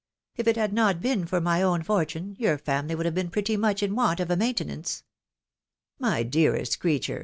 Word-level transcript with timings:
K 0.35 0.49
it 0.49 0.55
had 0.55 0.73
not 0.73 0.99
been 0.99 1.27
for 1.27 1.39
my 1.39 1.61
own 1.61 1.83
fortune, 1.83 2.35
your 2.39 2.57
family 2.57 2.95
would 2.95 3.05
have 3.05 3.13
been 3.13 3.29
pretty 3.29 3.55
much 3.55 3.83
in 3.83 3.93
want 3.93 4.19
of 4.19 4.31
a 4.31 4.35
maintenance."" 4.35 5.03
My 5.99 6.23
dearest 6.23 6.79
creature 6.79 7.19